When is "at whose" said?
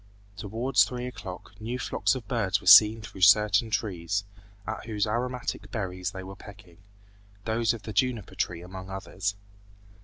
4.65-5.05